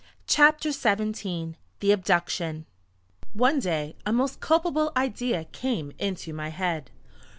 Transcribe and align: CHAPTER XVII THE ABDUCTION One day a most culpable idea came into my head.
CHAPTER 0.25 0.71
XVII 0.71 1.53
THE 1.79 1.91
ABDUCTION 1.91 2.65
One 3.35 3.59
day 3.59 3.95
a 4.03 4.11
most 4.11 4.39
culpable 4.39 4.91
idea 4.97 5.43
came 5.45 5.91
into 5.99 6.33
my 6.33 6.49
head. 6.49 6.89